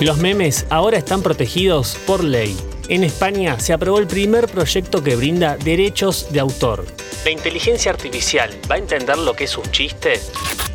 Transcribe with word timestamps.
Los 0.00 0.18
memes 0.18 0.66
ahora 0.68 0.98
están 0.98 1.22
protegidos 1.22 1.96
por 2.06 2.22
ley. 2.22 2.54
En 2.90 3.02
España 3.02 3.58
se 3.58 3.72
aprobó 3.72 3.98
el 3.98 4.06
primer 4.06 4.46
proyecto 4.46 5.02
que 5.02 5.16
brinda 5.16 5.56
derechos 5.56 6.30
de 6.30 6.40
autor. 6.40 6.84
¿La 7.24 7.30
inteligencia 7.30 7.92
artificial 7.92 8.50
va 8.70 8.74
a 8.74 8.78
entender 8.78 9.16
lo 9.16 9.32
que 9.32 9.44
es 9.44 9.56
un 9.56 9.64
chiste? 9.70 10.20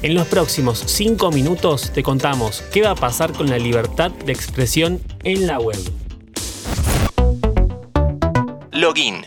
En 0.00 0.14
los 0.14 0.26
próximos 0.28 0.82
5 0.86 1.30
minutos 1.30 1.92
te 1.92 2.02
contamos 2.02 2.62
qué 2.72 2.80
va 2.80 2.92
a 2.92 2.94
pasar 2.94 3.34
con 3.34 3.50
la 3.50 3.58
libertad 3.58 4.10
de 4.10 4.32
expresión 4.32 4.98
en 5.24 5.46
la 5.46 5.60
web. 5.60 5.78
Login. 8.70 9.26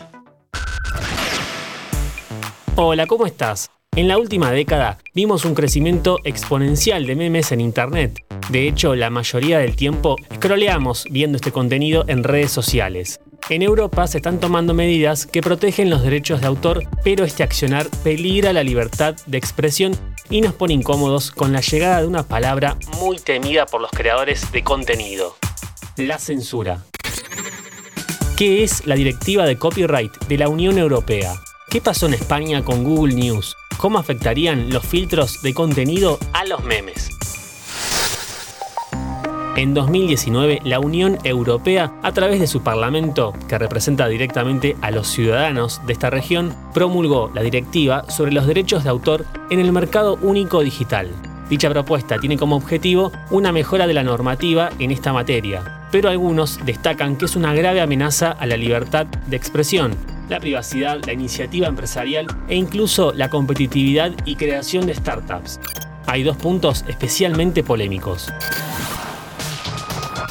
Hola, 2.74 3.06
¿cómo 3.06 3.24
estás? 3.24 3.70
En 3.96 4.08
la 4.08 4.18
última 4.18 4.50
década 4.50 4.98
vimos 5.14 5.46
un 5.46 5.54
crecimiento 5.54 6.18
exponencial 6.24 7.06
de 7.06 7.16
memes 7.16 7.50
en 7.50 7.62
Internet. 7.62 8.22
De 8.50 8.68
hecho, 8.68 8.94
la 8.94 9.08
mayoría 9.08 9.58
del 9.58 9.74
tiempo 9.74 10.16
scrolleamos 10.34 11.06
viendo 11.10 11.36
este 11.36 11.50
contenido 11.50 12.04
en 12.06 12.22
redes 12.22 12.52
sociales. 12.52 13.20
En 13.48 13.62
Europa 13.62 14.06
se 14.06 14.18
están 14.18 14.38
tomando 14.38 14.74
medidas 14.74 15.24
que 15.24 15.40
protegen 15.40 15.88
los 15.88 16.02
derechos 16.02 16.42
de 16.42 16.46
autor, 16.46 16.82
pero 17.04 17.24
este 17.24 17.42
accionar 17.42 17.88
peligra 18.04 18.52
la 18.52 18.62
libertad 18.62 19.16
de 19.24 19.38
expresión 19.38 19.96
y 20.28 20.42
nos 20.42 20.52
pone 20.52 20.74
incómodos 20.74 21.30
con 21.30 21.54
la 21.54 21.62
llegada 21.62 22.02
de 22.02 22.06
una 22.06 22.22
palabra 22.22 22.76
muy 23.00 23.18
temida 23.18 23.64
por 23.64 23.80
los 23.80 23.92
creadores 23.92 24.52
de 24.52 24.62
contenido, 24.62 25.36
la 25.96 26.18
censura. 26.18 26.84
¿Qué 28.36 28.62
es 28.62 28.86
la 28.86 28.94
Directiva 28.94 29.46
de 29.46 29.56
Copyright 29.56 30.12
de 30.28 30.36
la 30.36 30.50
Unión 30.50 30.76
Europea? 30.76 31.32
¿Qué 31.70 31.80
pasó 31.80 32.04
en 32.04 32.12
España 32.12 32.62
con 32.62 32.84
Google 32.84 33.14
News? 33.14 33.56
¿Cómo 33.78 33.98
afectarían 33.98 34.70
los 34.70 34.86
filtros 34.86 35.42
de 35.42 35.52
contenido 35.52 36.18
a 36.32 36.44
los 36.44 36.64
memes? 36.64 37.10
En 39.56 39.74
2019, 39.74 40.60
la 40.64 40.80
Unión 40.80 41.18
Europea, 41.24 41.92
a 42.02 42.12
través 42.12 42.40
de 42.40 42.46
su 42.46 42.62
Parlamento, 42.62 43.32
que 43.48 43.58
representa 43.58 44.08
directamente 44.08 44.76
a 44.80 44.90
los 44.90 45.08
ciudadanos 45.08 45.80
de 45.86 45.92
esta 45.92 46.10
región, 46.10 46.54
promulgó 46.72 47.30
la 47.34 47.42
directiva 47.42 48.08
sobre 48.10 48.32
los 48.32 48.46
derechos 48.46 48.84
de 48.84 48.90
autor 48.90 49.26
en 49.50 49.60
el 49.60 49.72
mercado 49.72 50.18
único 50.22 50.60
digital. 50.60 51.10
Dicha 51.48 51.70
propuesta 51.70 52.18
tiene 52.18 52.38
como 52.38 52.56
objetivo 52.56 53.12
una 53.30 53.52
mejora 53.52 53.86
de 53.86 53.94
la 53.94 54.02
normativa 54.02 54.70
en 54.78 54.90
esta 54.90 55.12
materia, 55.12 55.86
pero 55.92 56.08
algunos 56.08 56.64
destacan 56.64 57.16
que 57.16 57.26
es 57.26 57.36
una 57.36 57.54
grave 57.54 57.80
amenaza 57.80 58.32
a 58.32 58.46
la 58.46 58.56
libertad 58.56 59.06
de 59.06 59.36
expresión, 59.36 59.96
la 60.28 60.40
privacidad, 60.40 61.00
la 61.04 61.12
iniciativa 61.12 61.66
empresarial 61.66 62.26
e 62.48 62.56
incluso 62.56 63.12
la 63.12 63.30
competitividad 63.30 64.12
y 64.24 64.36
creación 64.36 64.86
de 64.86 64.94
startups. 64.94 65.60
Hay 66.06 66.22
dos 66.22 66.36
puntos 66.36 66.84
especialmente 66.88 67.62
polémicos. 67.62 68.32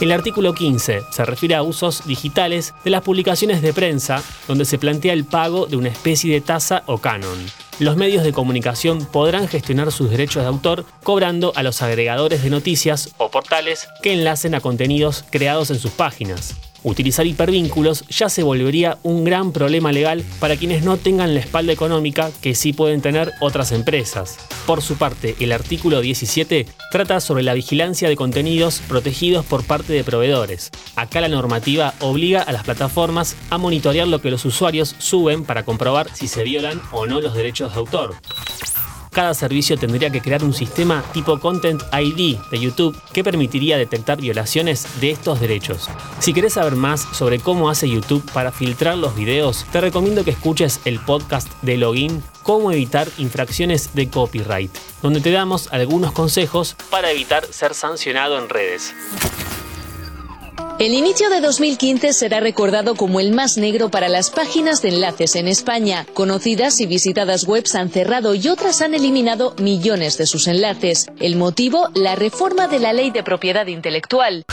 El 0.02 0.12
artículo 0.12 0.54
15 0.54 1.04
se 1.10 1.26
refiere 1.26 1.56
a 1.56 1.64
usos 1.64 2.06
digitales 2.06 2.74
de 2.84 2.92
las 2.92 3.02
publicaciones 3.02 3.62
de 3.62 3.74
prensa, 3.74 4.22
donde 4.46 4.66
se 4.66 4.78
plantea 4.78 5.14
el 5.14 5.24
pago 5.24 5.68
de 5.68 5.78
una 5.78 5.88
especie 5.88 6.34
de 6.34 6.42
tasa 6.42 6.84
o 6.86 6.98
canon. 6.98 7.38
Los 7.80 7.96
medios 7.96 8.24
de 8.24 8.34
comunicación 8.34 9.06
podrán 9.06 9.48
gestionar 9.48 9.92
sus 9.92 10.10
derechos 10.10 10.44
de 10.44 10.50
autor 10.50 10.86
cobrando 11.04 11.54
a 11.56 11.64
los 11.64 11.82
agregadores 11.82 12.44
de 12.44 12.50
noticias 12.50 13.14
o 13.18 13.32
portales 13.32 13.88
que 14.02 14.14
enlacen 14.14 14.56
a 14.56 14.62
contenidos 14.62 15.24
creados 15.30 15.72
en 15.72 15.80
sus 15.80 15.92
páginas. 15.92 16.56
Utilizar 16.86 17.26
hipervínculos 17.26 18.06
ya 18.10 18.30
se 18.30 18.44
volvería 18.44 19.00
un 19.02 19.24
gran 19.24 19.52
problema 19.52 19.92
legal 19.92 20.24
para 20.40 20.56
quienes 20.56 20.84
no 20.84 20.98
tengan 20.98 21.34
la 21.34 21.40
espalda 21.40 21.74
económica 21.74 22.30
que 22.42 22.54
sí 22.54 22.74
pueden 22.74 23.02
tener 23.02 23.34
otras 23.40 23.72
empresas. 23.72 24.38
Por 24.68 24.84
su 24.84 24.96
parte, 24.96 25.36
el 25.40 25.52
artículo 25.52 26.00
17 26.00 26.68
trata 26.92 27.22
sobre 27.22 27.42
la 27.42 27.56
vigilancia 27.56 28.08
de 28.08 28.16
contenidos 28.16 28.84
protegidos 28.88 29.44
por 29.44 29.64
parte 29.64 29.94
de 29.94 30.04
proveedores. 30.04 30.70
Acá 30.96 31.22
la 31.22 31.28
normativa 31.28 31.96
obliga 32.02 32.44
a 32.44 32.52
las 32.52 32.64
plataformas 32.64 33.36
a 33.50 33.58
monitorear 33.58 34.08
lo 34.08 34.22
que 34.22 34.30
los 34.30 34.46
usuarios 34.46 34.96
suben 35.00 35.44
para 35.44 35.66
comprobar 35.66 36.14
si 36.14 36.28
se 36.28 36.44
violan 36.44 36.80
o 36.92 37.08
no 37.08 37.20
los 37.20 37.34
derechos 37.34 37.74
de 37.74 37.80
autor 37.80 38.14
cada 39.16 39.34
servicio 39.34 39.78
tendría 39.78 40.10
que 40.10 40.22
crear 40.22 40.44
un 40.44 40.54
sistema 40.54 41.02
tipo 41.14 41.40
Content 41.40 41.82
ID 41.94 42.38
de 42.52 42.60
YouTube 42.60 42.96
que 43.14 43.24
permitiría 43.24 43.78
detectar 43.78 44.20
violaciones 44.20 44.86
de 45.00 45.12
estos 45.12 45.40
derechos. 45.40 45.90
Si 46.20 46.34
querés 46.34 46.54
saber 46.54 46.76
más 46.76 47.08
sobre 47.14 47.40
cómo 47.40 47.70
hace 47.70 47.90
YouTube 47.90 48.30
para 48.34 48.52
filtrar 48.52 48.98
los 48.98 49.16
videos, 49.16 49.66
te 49.72 49.80
recomiendo 49.80 50.26
que 50.26 50.32
escuches 50.32 50.82
el 50.84 51.00
podcast 51.00 51.50
de 51.62 51.78
Login 51.78 52.22
Cómo 52.44 52.72
evitar 52.72 53.08
infracciones 53.18 53.96
de 53.96 54.10
copyright, 54.10 54.70
donde 55.02 55.22
te 55.22 55.32
damos 55.32 55.70
algunos 55.72 56.12
consejos 56.12 56.76
para 56.92 57.10
evitar 57.10 57.46
ser 57.46 57.74
sancionado 57.74 58.38
en 58.38 58.50
redes. 58.50 58.94
El 60.86 60.94
inicio 60.94 61.32
de 61.32 61.42
2015 61.42 62.14
será 62.14 62.42
recordado 62.42 62.94
como 62.94 63.20
el 63.20 63.32
más 63.32 63.58
negro 63.58 63.90
para 63.90 64.08
las 64.08 64.30
páginas 64.30 64.84
de 64.84 64.90
enlaces 64.90 65.36
en 65.36 65.48
España. 65.48 66.06
Conocidas 66.14 66.80
y 66.80 66.86
visitadas 66.86 67.48
webs 67.48 67.74
han 67.74 67.90
cerrado 67.90 68.36
y 68.36 68.50
otras 68.50 68.84
han 68.84 68.94
eliminado 68.94 69.56
millones 69.58 70.20
de 70.20 70.28
sus 70.28 70.48
enlaces. 70.48 71.08
El 71.20 71.38
motivo, 71.38 71.90
la 71.96 72.14
reforma 72.14 72.68
de 72.68 72.78
la 72.78 72.94
ley 72.94 73.10
de 73.10 73.24
propiedad 73.24 73.66
intelectual. 73.66 74.46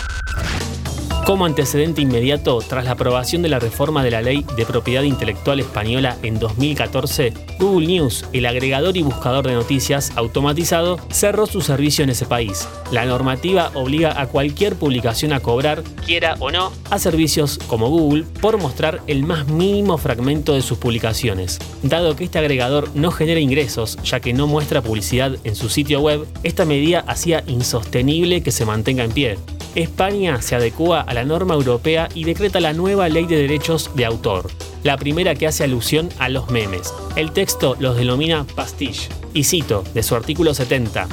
Como 1.24 1.46
antecedente 1.46 2.02
inmediato, 2.02 2.58
tras 2.58 2.84
la 2.84 2.92
aprobación 2.92 3.42
de 3.42 3.48
la 3.48 3.60
reforma 3.60 4.02
de 4.02 4.10
la 4.10 4.22
Ley 4.22 4.44
de 4.56 4.66
Propiedad 4.66 5.04
Intelectual 5.04 5.60
Española 5.60 6.16
en 6.24 6.40
2014, 6.40 7.32
Google 7.60 7.86
News, 7.86 8.24
el 8.32 8.44
agregador 8.44 8.96
y 8.96 9.02
buscador 9.02 9.46
de 9.46 9.54
noticias 9.54 10.10
automatizado, 10.16 10.98
cerró 11.10 11.46
su 11.46 11.60
servicio 11.60 12.02
en 12.02 12.10
ese 12.10 12.26
país. 12.26 12.68
La 12.90 13.06
normativa 13.06 13.70
obliga 13.74 14.20
a 14.20 14.26
cualquier 14.26 14.74
publicación 14.74 15.32
a 15.32 15.38
cobrar, 15.38 15.84
quiera 16.04 16.34
o 16.40 16.50
no, 16.50 16.72
a 16.90 16.98
servicios 16.98 17.60
como 17.68 17.88
Google 17.88 18.24
por 18.40 18.58
mostrar 18.58 19.00
el 19.06 19.22
más 19.22 19.46
mínimo 19.46 19.98
fragmento 19.98 20.54
de 20.54 20.62
sus 20.62 20.78
publicaciones. 20.78 21.60
Dado 21.84 22.16
que 22.16 22.24
este 22.24 22.40
agregador 22.40 22.88
no 22.96 23.12
genera 23.12 23.38
ingresos, 23.38 23.96
ya 24.02 24.18
que 24.18 24.32
no 24.32 24.48
muestra 24.48 24.82
publicidad 24.82 25.36
en 25.44 25.54
su 25.54 25.68
sitio 25.68 26.00
web, 26.00 26.26
esta 26.42 26.64
medida 26.64 27.04
hacía 27.06 27.44
insostenible 27.46 28.42
que 28.42 28.50
se 28.50 28.66
mantenga 28.66 29.04
en 29.04 29.12
pie. 29.12 29.38
España 29.74 30.42
se 30.42 30.54
adecua 30.54 31.00
a 31.00 31.14
la 31.14 31.24
norma 31.24 31.54
europea 31.54 32.08
y 32.14 32.24
decreta 32.24 32.60
la 32.60 32.72
nueva 32.72 33.08
ley 33.08 33.26
de 33.26 33.36
derechos 33.36 33.90
de 33.94 34.04
autor, 34.04 34.50
la 34.82 34.96
primera 34.96 35.34
que 35.34 35.46
hace 35.46 35.64
alusión 35.64 36.10
a 36.18 36.28
los 36.28 36.50
memes. 36.50 36.92
El 37.16 37.32
texto 37.32 37.76
los 37.78 37.96
denomina 37.96 38.44
pastiche, 38.54 39.08
y 39.32 39.44
cito 39.44 39.84
de 39.94 40.02
su 40.02 40.14
artículo 40.14 40.54
70 40.54 41.08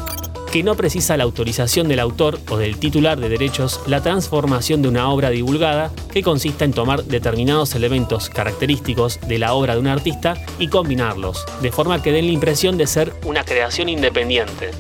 que 0.51 0.63
no 0.63 0.75
precisa 0.75 1.15
la 1.15 1.25
autorización 1.25 1.87
del 1.87 1.99
autor 1.99 2.39
o 2.49 2.57
del 2.57 2.77
titular 2.77 3.19
de 3.19 3.29
derechos 3.29 3.81
la 3.85 4.01
transformación 4.01 4.81
de 4.81 4.87
una 4.87 5.09
obra 5.09 5.29
divulgada 5.29 5.91
que 6.11 6.23
consista 6.23 6.65
en 6.65 6.73
tomar 6.73 7.03
determinados 7.03 7.75
elementos 7.75 8.29
característicos 8.29 9.19
de 9.27 9.37
la 9.37 9.53
obra 9.53 9.75
de 9.75 9.79
un 9.79 9.87
artista 9.87 10.33
y 10.57 10.67
combinarlos, 10.67 11.45
de 11.61 11.71
forma 11.71 12.01
que 12.01 12.11
den 12.11 12.25
la 12.25 12.31
impresión 12.31 12.77
de 12.77 12.87
ser 12.87 13.13
una 13.25 13.43
creación 13.43 13.89
independiente. 13.89 14.71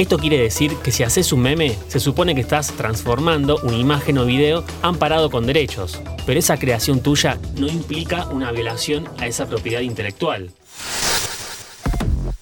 Esto 0.00 0.16
quiere 0.16 0.38
decir 0.38 0.76
que 0.76 0.92
si 0.92 1.02
haces 1.02 1.30
un 1.30 1.42
meme, 1.42 1.76
se 1.88 2.00
supone 2.00 2.34
que 2.34 2.40
estás 2.40 2.72
transformando 2.72 3.60
una 3.64 3.76
imagen 3.76 4.16
o 4.16 4.24
video 4.24 4.64
amparado 4.80 5.30
con 5.30 5.46
derechos, 5.46 6.00
pero 6.24 6.38
esa 6.38 6.56
creación 6.56 7.02
tuya 7.02 7.38
no 7.58 7.66
implica 7.66 8.26
una 8.28 8.50
violación 8.50 9.06
a 9.18 9.26
esa 9.26 9.46
propiedad 9.46 9.82
intelectual. 9.82 10.52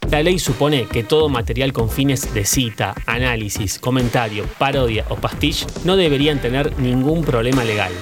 La 0.09 0.23
ley 0.23 0.39
supone 0.39 0.87
que 0.87 1.03
todo 1.03 1.29
material 1.29 1.73
con 1.73 1.91
fines 1.91 2.33
de 2.33 2.45
cita, 2.45 2.95
análisis, 3.07 3.81
comentario, 3.81 4.45
parodia 4.57 5.05
o 5.09 5.17
pastiche 5.17 5.67
no 5.85 5.97
deberían 5.97 6.41
tener 6.41 6.79
ningún 6.79 7.25
problema 7.25 7.65
legal. 7.65 7.93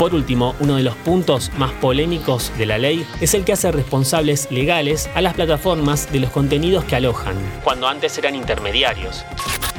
Por 0.00 0.14
último, 0.14 0.54
uno 0.60 0.76
de 0.76 0.82
los 0.82 0.96
puntos 0.96 1.52
más 1.58 1.72
polémicos 1.72 2.50
de 2.56 2.64
la 2.64 2.78
ley 2.78 3.04
es 3.20 3.34
el 3.34 3.44
que 3.44 3.52
hace 3.52 3.70
responsables 3.70 4.50
legales 4.50 5.10
a 5.14 5.20
las 5.20 5.34
plataformas 5.34 6.10
de 6.10 6.20
los 6.20 6.30
contenidos 6.30 6.86
que 6.86 6.96
alojan, 6.96 7.36
cuando 7.62 7.86
antes 7.86 8.16
eran 8.16 8.34
intermediarios. 8.34 9.26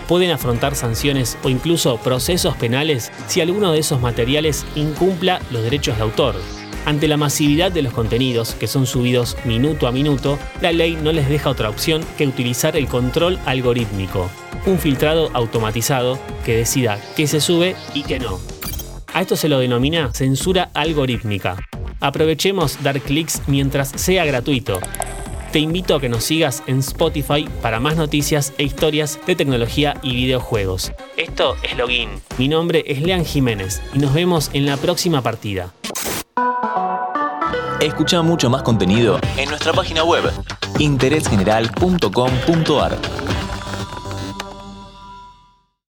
Pueden 0.07 0.29
afrontar 0.29 0.75
sanciones 0.75 1.39
o 1.41 1.49
incluso 1.49 1.97
procesos 1.97 2.55
penales 2.55 3.11
si 3.25 3.41
alguno 3.41 3.71
de 3.71 3.79
esos 3.79 3.99
materiales 3.99 4.63
incumpla 4.75 5.41
los 5.49 5.63
derechos 5.63 5.97
de 5.97 6.03
autor. 6.03 6.35
Ante 6.85 7.07
la 7.07 7.17
masividad 7.17 7.71
de 7.71 7.81
los 7.81 7.91
contenidos 7.91 8.53
que 8.53 8.67
son 8.67 8.85
subidos 8.85 9.35
minuto 9.43 9.87
a 9.87 9.91
minuto, 9.91 10.37
la 10.61 10.71
ley 10.71 10.99
no 11.01 11.11
les 11.13 11.29
deja 11.29 11.49
otra 11.49 11.67
opción 11.67 12.05
que 12.19 12.27
utilizar 12.27 12.77
el 12.77 12.87
control 12.87 13.39
algorítmico, 13.47 14.29
un 14.67 14.77
filtrado 14.77 15.31
automatizado 15.33 16.19
que 16.45 16.57
decida 16.57 17.01
qué 17.15 17.25
se 17.25 17.41
sube 17.41 17.75
y 17.95 18.03
qué 18.03 18.19
no. 18.19 18.60
A 19.13 19.21
esto 19.21 19.35
se 19.35 19.49
lo 19.49 19.59
denomina 19.59 20.13
censura 20.13 20.69
algorítmica. 20.73 21.57
Aprovechemos 21.99 22.81
dar 22.81 23.01
clics 23.01 23.41
mientras 23.47 23.89
sea 23.89 24.23
gratuito. 24.25 24.79
Te 25.51 25.59
invito 25.59 25.95
a 25.95 25.99
que 25.99 26.07
nos 26.07 26.23
sigas 26.23 26.63
en 26.65 26.79
Spotify 26.79 27.45
para 27.61 27.81
más 27.81 27.97
noticias 27.97 28.53
e 28.57 28.63
historias 28.63 29.19
de 29.27 29.35
tecnología 29.35 29.97
y 30.01 30.15
videojuegos. 30.15 30.93
Esto 31.17 31.57
es 31.61 31.75
Login. 31.77 32.09
Mi 32.37 32.47
nombre 32.47 32.85
es 32.87 33.01
Lean 33.01 33.25
Jiménez 33.25 33.81
y 33.93 33.99
nos 33.99 34.13
vemos 34.13 34.49
en 34.53 34.65
la 34.65 34.77
próxima 34.77 35.21
partida. 35.21 35.73
Escucha 37.81 38.21
mucho 38.21 38.49
más 38.49 38.63
contenido 38.63 39.19
en 39.37 39.49
nuestra 39.49 39.73
página 39.73 40.05
web 40.05 40.23
interésgeneral.com.ar. 40.79 43.20